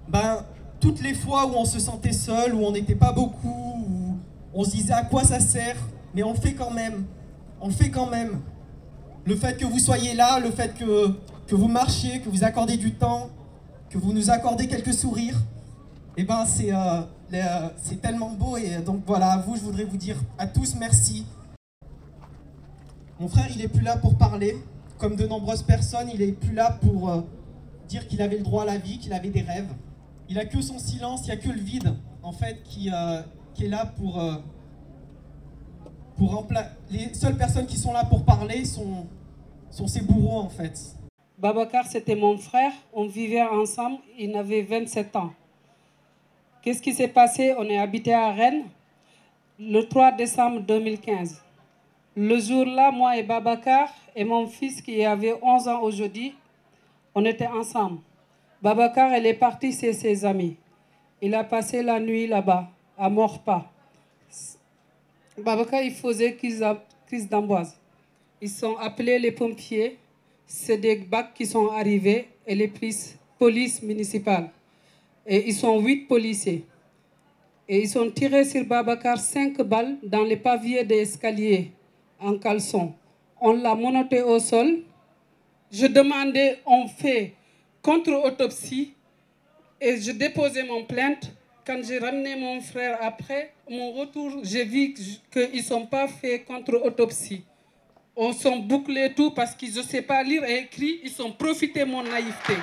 ben, 0.08 0.44
toutes 0.80 1.02
les 1.02 1.14
fois 1.14 1.46
où 1.46 1.54
on 1.54 1.64
se 1.64 1.78
sentait 1.78 2.12
seul, 2.12 2.54
où 2.54 2.64
on 2.64 2.72
n'était 2.72 2.94
pas 2.94 3.12
beaucoup, 3.12 4.18
on 4.52 4.64
se 4.64 4.70
disait 4.70 4.92
à 4.92 5.02
quoi 5.02 5.24
ça 5.24 5.40
sert, 5.40 5.76
mais 6.14 6.22
on 6.22 6.34
fait 6.34 6.54
quand 6.54 6.70
même. 6.70 7.04
On 7.60 7.70
fait 7.70 7.90
quand 7.90 8.06
même. 8.06 8.40
Le 9.24 9.36
fait 9.36 9.56
que 9.56 9.64
vous 9.64 9.78
soyez 9.78 10.14
là, 10.14 10.38
le 10.40 10.50
fait 10.50 10.74
que 10.74 11.14
que 11.46 11.54
vous 11.54 11.68
marchiez, 11.68 12.20
que 12.20 12.28
vous 12.28 12.44
accordez 12.44 12.76
du 12.76 12.94
temps, 12.94 13.28
que 13.94 13.98
vous 14.00 14.12
nous 14.12 14.28
accordez 14.28 14.66
quelques 14.66 14.92
sourires. 14.92 15.40
Eh 16.16 16.24
ben 16.24 16.44
c'est 16.46 16.74
euh, 16.74 17.02
euh, 17.32 17.68
c'est 17.76 18.00
tellement 18.00 18.30
beau 18.30 18.56
et 18.56 18.78
donc 18.84 19.02
voilà, 19.06 19.32
à 19.34 19.38
vous 19.38 19.54
je 19.54 19.60
voudrais 19.60 19.84
vous 19.84 19.96
dire 19.96 20.16
à 20.36 20.48
tous 20.48 20.74
merci. 20.74 21.24
Mon 23.20 23.28
frère 23.28 23.46
il 23.54 23.62
est 23.62 23.68
plus 23.68 23.84
là 23.84 23.96
pour 23.96 24.16
parler, 24.18 24.56
comme 24.98 25.14
de 25.14 25.28
nombreuses 25.28 25.62
personnes, 25.62 26.10
il 26.12 26.22
est 26.22 26.32
plus 26.32 26.52
là 26.54 26.76
pour 26.82 27.08
euh, 27.08 27.20
dire 27.88 28.08
qu'il 28.08 28.20
avait 28.20 28.38
le 28.38 28.42
droit 28.42 28.64
à 28.64 28.66
la 28.66 28.78
vie, 28.78 28.98
qu'il 28.98 29.12
avait 29.12 29.30
des 29.30 29.42
rêves. 29.42 29.72
Il 30.28 30.40
a 30.40 30.44
que 30.44 30.60
son 30.60 30.80
silence, 30.80 31.20
il 31.22 31.26
n'y 31.26 31.32
a 31.32 31.36
que 31.36 31.50
le 31.50 31.60
vide 31.60 31.94
en 32.24 32.32
fait 32.32 32.64
qui, 32.64 32.90
qui 33.54 33.64
est 33.66 33.68
là 33.68 33.86
pour 33.86 34.20
pour 36.16 36.48
les 36.90 37.14
seules 37.14 37.36
personnes 37.36 37.66
qui 37.66 37.76
sont 37.76 37.92
là 37.92 38.04
pour 38.04 38.24
parler 38.24 38.64
sont, 38.64 39.06
sont 39.70 39.86
ses 39.86 40.00
bourreaux 40.00 40.40
en 40.40 40.48
fait. 40.48 40.96
Babacar, 41.38 41.86
c'était 41.86 42.14
mon 42.14 42.38
frère, 42.38 42.72
on 42.92 43.06
vivait 43.06 43.42
ensemble, 43.42 43.98
il 44.18 44.36
avait 44.36 44.62
27 44.62 45.16
ans. 45.16 45.32
Qu'est-ce 46.62 46.80
qui 46.80 46.94
s'est 46.94 47.08
passé? 47.08 47.54
On 47.58 47.64
est 47.64 47.78
habité 47.78 48.14
à 48.14 48.30
Rennes 48.30 48.64
le 49.58 49.82
3 49.82 50.12
décembre 50.12 50.60
2015. 50.60 51.42
Le 52.16 52.38
jour-là, 52.38 52.92
moi 52.92 53.16
et 53.16 53.24
Babacar 53.24 53.88
et 54.14 54.24
mon 54.24 54.46
fils 54.46 54.80
qui 54.80 55.04
avait 55.04 55.34
11 55.42 55.68
ans 55.68 55.80
aujourd'hui, 55.82 56.34
on 57.14 57.24
était 57.24 57.48
ensemble. 57.48 57.98
Babacar, 58.62 59.12
elle 59.12 59.26
est 59.26 59.34
partie 59.34 59.72
chez 59.72 59.92
ses 59.92 60.24
amis. 60.24 60.56
Il 61.20 61.34
a 61.34 61.42
passé 61.44 61.82
la 61.82 61.98
nuit 61.98 62.26
là-bas, 62.28 62.68
à 62.96 63.10
Morpa. 63.10 63.70
Babacar, 65.36 65.82
il 65.82 65.92
faisait 65.92 66.36
crise 66.36 67.28
d'amboise. 67.28 67.76
Ils 68.40 68.48
sont 68.48 68.76
appelés 68.76 69.18
les 69.18 69.32
pompiers. 69.32 69.98
C'est 70.46 70.78
des 70.78 70.96
bacs 70.96 71.34
qui 71.34 71.46
sont 71.46 71.68
arrivés 71.68 72.28
et 72.46 72.54
les 72.54 72.72
police 73.38 73.82
municipale. 73.82 74.50
Et 75.26 75.48
ils 75.48 75.54
sont 75.54 75.80
huit 75.80 76.06
policiers. 76.06 76.64
Et 77.66 77.82
ils 77.82 77.98
ont 77.98 78.10
tiré 78.10 78.44
sur 78.44 78.64
Babacar 78.64 79.18
cinq 79.18 79.60
balles 79.62 79.96
dans 80.02 80.22
les 80.22 80.36
paviers 80.36 80.84
des 80.84 81.00
escaliers 81.00 81.72
en 82.20 82.36
caleçon. 82.38 82.92
On 83.40 83.54
l'a 83.54 83.74
monoté 83.74 84.22
au 84.22 84.38
sol. 84.38 84.82
Je 85.70 85.86
demandais, 85.86 86.58
on 86.66 86.86
fait 86.86 87.34
contre-autopsie 87.82 88.94
et 89.80 89.96
je 90.00 90.12
déposais 90.12 90.64
mon 90.64 90.84
plainte. 90.84 91.30
Quand 91.66 91.80
j'ai 91.82 91.98
ramené 91.98 92.36
mon 92.36 92.60
frère 92.60 92.98
après, 93.00 93.54
mon 93.70 93.92
retour, 93.92 94.40
j'ai 94.42 94.64
vu 94.64 94.92
qu'ils 95.32 95.56
ne 95.56 95.62
sont 95.62 95.86
pas 95.86 96.06
faits 96.06 96.44
contre-autopsie. 96.44 97.44
On 98.16 98.32
sont 98.32 98.58
bouclés 98.58 99.12
tout 99.12 99.32
parce 99.32 99.56
qu'ils 99.56 99.74
ne 99.74 99.82
savent 99.82 100.02
pas 100.02 100.22
lire 100.22 100.44
et 100.44 100.58
écrire. 100.58 101.00
Ils 101.02 101.22
ont 101.22 101.32
profité 101.32 101.80
de 101.80 101.84
mon 101.86 102.02
naïveté. 102.02 102.56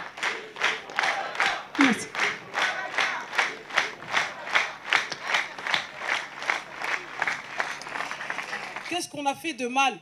Qu'est-ce 8.89 9.09
qu'on 9.09 9.25
a 9.25 9.35
fait 9.35 9.53
de 9.53 9.67
mal? 9.67 9.97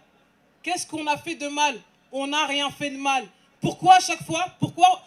Qu'est-ce 0.61 0.85
qu'on 0.85 1.07
a 1.07 1.17
fait 1.17 1.35
de 1.35 1.47
mal? 1.47 1.79
On 2.11 2.27
n'a 2.27 2.45
rien 2.45 2.69
fait 2.69 2.91
de 2.91 2.97
mal. 2.97 3.25
Pourquoi 3.59 3.95
à 3.95 3.99
chaque 3.99 4.23
fois? 4.23 4.45
Pourquoi 4.59 5.01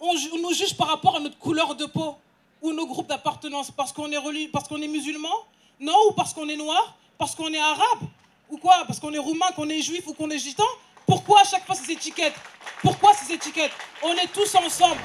on 0.00 0.12
nous 0.12 0.52
juge 0.52 0.76
par 0.76 0.88
rapport 0.88 1.16
à 1.16 1.20
notre 1.20 1.38
couleur 1.38 1.74
de 1.74 1.86
peau 1.86 2.16
ou 2.60 2.72
nos 2.72 2.86
groupes 2.86 3.08
d'appartenance? 3.08 3.70
Parce 3.70 3.92
qu'on 3.92 4.10
est 4.10 4.48
parce 4.52 4.68
qu'on 4.68 4.82
est 4.82 4.88
musulman? 4.88 5.46
Non 5.80 5.96
Ou 6.10 6.12
parce 6.12 6.34
qu'on 6.34 6.48
est 6.48 6.56
noir? 6.56 6.94
Parce 7.16 7.34
qu'on 7.34 7.52
est 7.52 7.58
arabe? 7.58 8.08
Ou 8.50 8.56
quoi? 8.56 8.76
Parce 8.86 8.98
qu'on 8.98 9.12
est 9.12 9.18
roumain, 9.18 9.46
qu'on 9.54 9.68
est 9.68 9.82
juif 9.82 10.06
ou 10.06 10.14
qu'on 10.14 10.30
est 10.30 10.38
gitan 10.38 10.64
Pourquoi 11.06 11.40
à 11.42 11.44
chaque 11.44 11.66
fois 11.66 11.74
ces 11.74 11.92
étiquettes? 11.92 12.32
Pourquoi 12.80 13.12
ces 13.12 13.34
étiquettes? 13.34 13.72
On 14.02 14.12
est 14.14 14.32
tous 14.32 14.54
ensemble. 14.54 14.96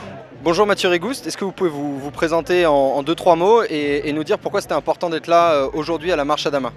Bonjour 0.41 0.65
Mathieu 0.65 0.87
Rigouste, 0.87 1.27
est-ce 1.27 1.35
que 1.35 1.43
vous 1.43 1.51
pouvez 1.51 1.69
vous, 1.69 2.11
présenter 2.11 2.65
en, 2.65 3.03
deux, 3.03 3.15
trois 3.15 3.35
mots 3.35 3.63
et, 3.63 4.11
nous 4.13 4.23
dire 4.23 4.39
pourquoi 4.39 4.61
c'était 4.61 4.73
important 4.73 5.09
d'être 5.09 5.27
là 5.27 5.53
euh, 5.53 5.69
aujourd'hui 5.73 6.11
à 6.11 6.17
la 6.17 6.25
marche 6.25 6.45
Adama 6.45 6.71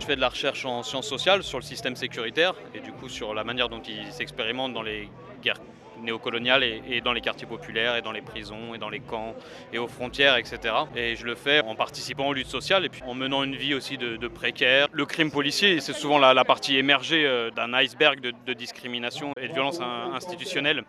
Je 0.00 0.06
fais 0.06 0.16
de 0.16 0.20
la 0.20 0.30
recherche 0.30 0.64
en 0.64 0.82
sciences 0.82 1.06
sociales 1.06 1.42
sur 1.42 1.58
le 1.58 1.64
système 1.64 1.96
sécuritaire 1.96 2.54
et 2.74 2.80
du 2.80 2.92
coup 2.92 3.08
sur 3.08 3.34
la 3.34 3.44
manière 3.44 3.68
dont 3.68 3.82
il 3.86 4.10
s'expérimente 4.12 4.72
dans 4.72 4.82
les 4.82 5.10
guerres 5.42 5.60
néocoloniale 6.02 6.62
et, 6.62 7.00
dans 7.00 7.12
les 7.12 7.20
quartiers 7.20 7.46
populaires 7.46 7.96
et 7.96 8.02
dans 8.02 8.12
les 8.12 8.20
prisons 8.20 8.74
et 8.74 8.78
dans 8.78 8.88
les 8.88 9.00
camps 9.00 9.34
et 9.72 9.78
aux 9.78 9.88
frontières, 9.88 10.36
etc. 10.36 10.74
Et 10.96 11.16
je 11.16 11.24
le 11.24 11.34
fais 11.34 11.60
en 11.60 11.74
participant 11.74 12.28
aux 12.28 12.32
luttes 12.32 12.46
sociales 12.46 12.84
et 12.84 12.88
puis 12.88 13.02
en 13.04 13.14
menant 13.14 13.42
une 13.44 13.56
vie 13.56 13.74
aussi 13.74 13.98
de, 13.98 14.28
précaire. 14.28 14.88
Le 14.92 15.06
crime 15.06 15.30
policier, 15.30 15.80
c'est 15.80 15.92
souvent 15.92 16.18
la, 16.18 16.44
partie 16.44 16.76
émergée 16.76 17.26
euh, 17.26 17.50
d'un 17.50 17.72
iceberg 17.74 18.20
de, 18.20 18.52
discrimination 18.52 19.32
et 19.40 19.48
de 19.48 19.52
violence 19.52 19.80
institutionnelle. 20.12 20.84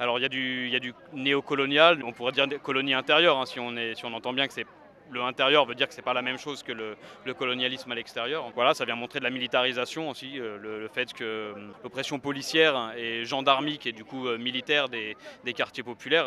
Alors 0.00 0.18
il 0.18 0.22
y, 0.22 0.24
a 0.24 0.28
du, 0.28 0.66
il 0.66 0.72
y 0.72 0.76
a 0.76 0.80
du 0.80 0.92
néocolonial, 1.12 2.02
on 2.04 2.12
pourrait 2.12 2.32
dire 2.32 2.46
colonie 2.62 2.94
intérieure, 2.94 3.38
hein, 3.38 3.46
si, 3.46 3.60
on 3.60 3.76
est, 3.76 3.94
si 3.94 4.04
on 4.04 4.12
entend 4.12 4.32
bien 4.32 4.46
que 4.48 4.52
c'est 4.52 4.66
le 5.10 5.22
intérieur 5.22 5.64
veut 5.64 5.74
dire 5.74 5.88
que 5.88 5.94
c'est 5.94 6.02
pas 6.02 6.14
la 6.14 6.22
même 6.22 6.38
chose 6.38 6.62
que 6.62 6.72
le, 6.72 6.96
colonialisme 7.34 7.90
à 7.92 7.94
l'extérieur. 7.94 8.50
Voilà, 8.54 8.74
ça 8.74 8.84
vient 8.84 8.96
montrer 8.96 9.18
de 9.18 9.24
la 9.24 9.30
militarisation 9.30 10.10
aussi, 10.10 10.38
euh, 10.38 10.58
le, 10.58 10.88
fait 10.88 11.12
que 11.12 11.24
euh, 11.24 11.52
l'oppression 11.82 12.18
policière 12.18 12.92
et 12.96 13.24
gendarmique 13.24 13.86
et 13.86 13.92
du 13.92 14.04
coup 14.04 14.28
euh, 14.28 14.38
militaire 14.38 14.88
des, 14.88 15.16
quartiers 15.54 15.82
populaires 15.82 16.26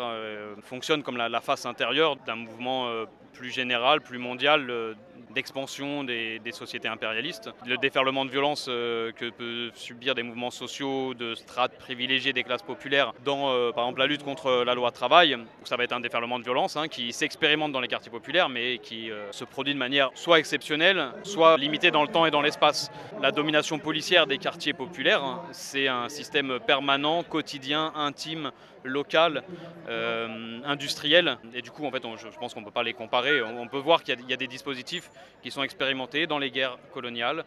fonctionne 0.62 1.02
comme 1.02 1.16
la, 1.16 1.40
face 1.40 1.66
intérieure 1.66 2.16
d'un 2.16 2.36
mouvement 2.36 2.90
plus 3.34 3.50
général, 3.50 4.00
plus 4.00 4.18
mondial 4.18 4.96
d'expansion 5.34 6.04
des, 6.04 6.40
sociétés 6.52 6.88
impérialistes. 6.88 7.50
Le 7.66 7.76
déferlement 7.76 8.24
de 8.24 8.30
violence 8.30 8.64
que 8.66 9.30
peuvent 9.30 9.70
subir 9.74 10.14
des 10.14 10.22
mouvements 10.22 10.50
sociaux 10.50 11.14
de 11.14 11.34
strates 11.34 11.76
privilégiées 11.78 12.32
des 12.32 12.42
classes 12.42 12.62
populaires 12.62 13.12
dans, 13.24 13.72
par 13.72 13.84
exemple, 13.84 14.00
la 14.00 14.06
lutte 14.06 14.24
contre 14.24 14.64
la 14.64 14.74
loi 14.74 14.90
travail, 14.90 15.36
ça 15.64 15.76
va 15.76 15.84
être 15.84 15.92
un 15.92 16.00
déferlement 16.00 16.38
de 16.38 16.44
violence 16.44 16.76
hein, 16.76 16.88
qui 16.88 17.12
s'expérimente 17.12 17.72
dans 17.72 17.80
les 17.80 17.88
quartiers 17.88 18.10
populaires, 18.10 18.48
mais 18.48 18.78
qui 18.78 19.10
euh, 19.10 19.30
se 19.32 19.44
produit 19.44 19.74
de 19.74 19.78
manière 19.78 20.10
soit 20.14 20.38
exceptionnelle, 20.38 21.10
soit 21.22 21.56
limitée 21.56 21.90
dans 21.90 22.02
le 22.02 22.08
temps 22.08 22.26
et 22.26 22.30
dans 22.30 22.42
l'espace. 22.42 22.90
La 23.20 23.32
domination 23.32 23.78
policière 23.78 24.26
des 24.26 24.38
quartiers 24.38 24.72
populaires, 24.72 25.22
hein, 25.22 25.42
c'est 25.52 25.88
un 25.88 26.08
système 26.08 26.58
permanent, 26.66 27.22
quotidien, 27.22 27.92
intime, 27.94 28.50
local, 28.84 29.42
euh, 29.88 30.60
industriel. 30.64 31.38
Et 31.54 31.62
du 31.62 31.70
coup, 31.70 31.84
en 31.84 31.90
fait, 31.90 32.02
je 32.16 32.38
pense 32.38 32.54
qu'on 32.54 32.60
ne 32.60 32.64
peut 32.64 32.70
pas 32.70 32.82
les 32.82 32.94
comparer. 32.94 33.42
On, 33.42 33.68
peut 33.68 33.78
voir 33.78 34.02
qu'il 34.02 34.18
y, 34.28 34.32
a 34.32 34.36
des 34.36 34.46
dispositifs 34.46 35.10
qui 35.42 35.50
sont 35.50 35.62
expérimentés 35.62 36.26
dans 36.26 36.38
les 36.38 36.50
guerres 36.50 36.78
coloniales, 36.92 37.44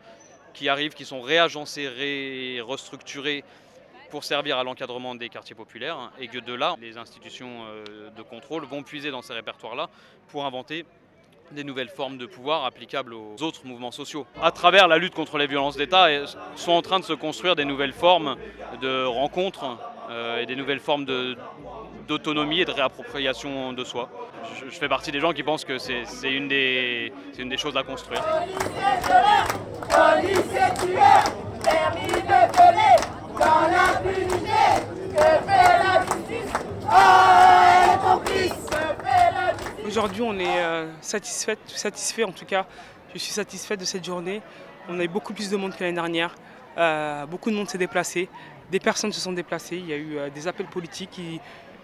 qui 0.54 0.70
arrivent, 0.70 0.94
qui 0.94 1.06
sont 1.06 1.22
réagencés, 1.22 2.62
restructurés 2.62 3.44
pour 4.10 4.24
servir 4.24 4.58
à 4.58 4.63
l'encadrement 4.63 5.16
des 5.16 5.30
quartiers 5.30 5.56
populaires 5.56 6.12
et 6.20 6.28
que 6.28 6.38
de 6.38 6.54
là, 6.54 6.75
les 6.82 6.98
institutions 6.98 7.63
euh, 7.63 8.10
de 8.10 8.22
contrôle 8.22 8.66
vont 8.66 8.84
puiser 8.84 9.10
dans 9.10 9.22
ces 9.22 9.34
répertoires-là 9.34 9.90
pour 10.28 10.46
inventer 10.46 10.86
des 11.51 11.63
nouvelles 11.63 11.90
formes 11.90 12.18
de 12.18 12.25
pouvoir 12.25 12.66
applicables 12.66 13.13
aux 13.13 13.42
autres 13.42 13.66
mouvements 13.66 13.92
sociaux. 13.92 14.25
À 14.42 14.51
travers 14.51 14.88
la 14.88 14.98
lutte 14.98 15.13
contre 15.13 15.38
les 15.38 15.48
violences 15.48 15.78
d'État, 15.78 16.08
sont 16.56 16.72
en 16.72 16.82
train 16.82 17.00
de 17.00 17.06
se 17.06 17.13
construire 17.13 17.56
des 17.56 17.66
nouvelles 17.66 17.94
formes 17.94 18.38
de 18.82 19.06
rencontres 19.06 19.78
euh, 20.10 20.42
et 20.42 20.46
des 20.46 20.56
nouvelles 20.56 20.80
formes 20.80 21.06
d'autonomie 22.12 22.60
et 22.60 22.65
de 22.65 22.72
réappropriation 22.72 23.72
de 23.72 23.84
soi. 23.86 24.10
Je, 24.70 24.77
fais 24.77 24.89
partie 24.89 25.12
des 25.13 25.22
gens 25.22 25.32
qui 25.32 25.44
pensent 25.44 25.63
que 25.63 25.77
c'est 25.77 26.03
une, 26.24 26.50
des, 26.50 27.13
une 27.39 27.48
des 27.48 27.58
choses 27.58 27.77
à 27.77 27.84
construire. 27.84 28.22
Aujourd'hui, 39.88 40.22
on 40.22 40.38
est 40.38 40.60
euh, 40.60 40.89
satisfait, 41.00 41.58
satisfait 41.68 42.24
en 42.25 42.32
tout 42.34 42.46
cas. 42.46 42.65
Je 43.13 43.20
suis 43.20 43.32
satisfait 43.32 43.77
de 43.77 43.86
cette 43.86 44.03
journée. 44.03 44.41
On 44.89 45.00
a 45.00 45.03
eu 45.03 45.08
beaucoup 45.08 45.34
plus 45.34 45.50
de 45.50 45.56
monde 45.56 45.74
que 45.74 45.82
l'année 45.82 45.96
dernière. 45.96 46.36
Euh, 46.77 47.25
beaucoup 47.25 47.50
de 47.51 47.56
monde 47.56 47.70
s'est 47.70 47.77
déplacé. 47.77 48.27
Des 48.70 48.80
personnes 48.80 49.13
se 49.13 49.22
sont 49.22 49.34
déplacées. 49.34 49.77
Il 49.77 49.88
y 49.88 49.94
a 49.94 49.98
eu 49.98 50.18
euh, 50.18 50.30
des 50.30 50.48
appels 50.48 50.68
politiques. 50.68 51.20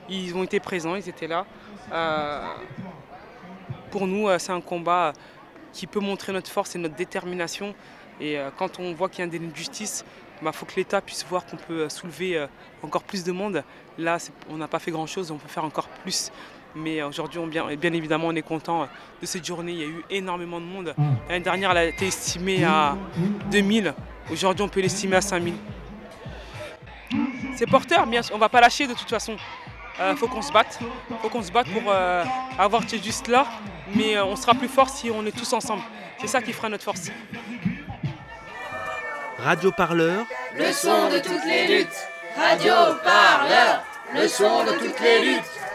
Ils, 0.09 0.35
ont 0.35 0.43
été 0.43 0.59
présents, 0.59 0.95
ils 0.95 1.07
étaient 1.09 1.27
là. 1.27 1.45
pour 3.91 4.07
nous, 4.07 4.27
c'est 4.37 4.51
un 4.51 4.61
combat 4.61 5.13
qui 5.73 5.87
peut 5.87 5.99
montrer 5.99 6.33
notre 6.33 6.49
force 6.49 6.75
et 6.75 6.79
notre 6.79 6.95
détermination. 6.95 7.75
Et 8.19 8.37
quand 8.57 8.79
on 8.79 8.93
voit 8.93 9.09
qu'il 9.09 9.25
y 9.25 9.29
a 9.29 9.35
une 9.35 9.55
justice, 9.55 10.03
il 10.41 10.45
bah, 10.45 10.51
faut 10.51 10.65
que 10.65 10.75
l'État 10.75 11.01
puisse 11.01 11.25
voir 11.25 11.45
qu'on 11.45 11.57
peut 11.57 11.89
soulever 11.89 12.45
encore 12.83 13.03
plus 13.03 13.23
de 13.23 13.31
monde. 13.31 13.63
Là, 13.97 14.17
on 14.49 14.57
n'a 14.57 14.67
pas 14.67 14.79
fait 14.79 14.91
grand-chose, 14.91 15.31
on 15.31 15.37
peut 15.37 15.47
faire 15.47 15.65
encore 15.65 15.87
plus. 15.87 16.31
Mais 16.75 17.01
aujourd'hui, 17.01 17.39
bien, 17.47 17.93
évidemment, 17.93 18.27
on 18.27 18.35
est 18.35 18.41
content 18.41 18.87
de 19.21 19.25
cette 19.25 19.45
journée. 19.45 19.71
Il 19.71 19.77
y 19.79 19.83
a 19.83 19.87
eu 19.87 20.03
énormément 20.09 20.59
de 20.59 20.65
monde. 20.65 20.93
L'année 21.27 21.43
dernière, 21.43 21.71
elle 21.71 21.77
a 21.77 21.85
été 21.85 22.07
estimée 22.07 22.63
à 22.63 22.95
2000. 23.51 23.93
Aujourd'hui, 24.31 24.63
on 24.63 24.69
peut 24.69 24.81
l'estimer 24.81 25.15
à 25.15 25.21
5000. 25.21 25.55
C'est 27.55 27.65
porteur, 27.65 28.05
bien 28.05 28.21
sûr. 28.21 28.35
On 28.35 28.37
ne 28.37 28.41
va 28.41 28.49
pas 28.49 28.61
lâcher 28.61 28.85
de 28.85 28.93
toute 28.93 29.09
façon. 29.09 29.35
Il 29.99 30.03
euh, 30.03 30.15
faut 30.15 30.27
qu'on 30.27 30.41
se 30.41 30.51
batte. 30.51 30.79
Il 31.09 31.17
faut 31.17 31.29
qu'on 31.29 31.41
se 31.41 31.51
batte 31.51 31.67
pour 31.69 31.83
euh, 31.87 32.23
avoir 32.57 32.83
cette 32.87 33.03
juste 33.03 33.27
là. 33.27 33.47
Mais 33.95 34.15
euh, 34.15 34.25
on 34.25 34.35
sera 34.35 34.53
plus 34.53 34.67
fort 34.67 34.89
si 34.89 35.09
on 35.09 35.25
est 35.25 35.31
tous 35.31 35.51
ensemble. 35.53 35.81
C'est 36.19 36.27
ça 36.27 36.41
qui 36.41 36.53
fera 36.53 36.69
notre 36.69 36.83
force. 36.83 37.09
Radio 39.39 39.71
Parleur. 39.71 40.25
Le 40.55 40.71
son 40.71 41.09
de 41.09 41.19
toutes 41.19 41.45
les 41.45 41.79
luttes. 41.79 42.07
Radio 42.35 42.73
Parleur, 43.03 43.83
le 44.13 44.27
son 44.27 44.63
de 44.63 44.71
toutes 44.73 44.99
les 44.99 45.25
luttes. 45.25 45.66